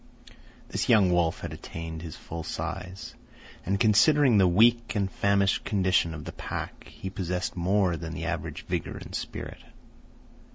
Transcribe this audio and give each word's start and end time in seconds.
This 0.69 0.89
young 0.89 1.11
wolf 1.13 1.41
had 1.41 1.53
attained 1.53 2.01
his 2.01 2.15
full 2.15 2.41
size; 2.43 3.13
and, 3.63 3.79
considering 3.79 4.39
the 4.39 4.47
weak 4.47 4.95
and 4.95 5.11
famished 5.11 5.63
condition 5.63 6.15
of 6.15 6.25
the 6.25 6.31
pack, 6.31 6.85
he 6.87 7.11
possessed 7.11 7.55
more 7.55 7.95
than 7.95 8.13
the 8.15 8.25
average 8.25 8.65
vigour 8.65 8.97
and 8.97 9.13
spirit. 9.13 9.61